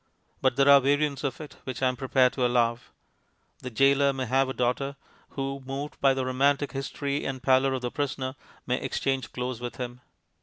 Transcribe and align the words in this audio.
But 0.41 0.55
there 0.55 0.67
are 0.67 0.81
variants 0.81 1.23
of 1.23 1.39
it 1.39 1.57
which 1.63 1.83
I 1.83 1.87
am 1.87 1.95
prepared 1.95 2.33
to 2.33 2.43
allow. 2.43 2.79
The 3.59 3.69
goaler 3.69 4.11
may 4.13 4.25
have 4.25 4.49
a 4.49 4.53
daughter, 4.53 4.95
who, 5.37 5.61
moved 5.63 6.01
by 6.01 6.15
the 6.15 6.25
romantic 6.25 6.71
history 6.71 7.23
and 7.23 7.43
pallor 7.43 7.75
of 7.75 7.83
the 7.83 7.91
prisoner, 7.91 8.33
may 8.65 8.81
exchange 8.81 9.31
clothes 9.31 9.61
with 9.61 9.75
him. 9.75 10.01